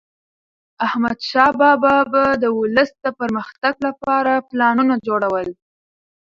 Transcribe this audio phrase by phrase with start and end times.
[0.85, 5.47] احمدشاه بابا به د ولس د پرمختګ لپاره پلانونه جوړول.